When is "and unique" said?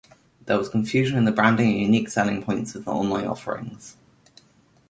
1.73-2.09